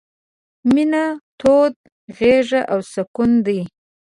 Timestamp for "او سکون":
2.71-3.31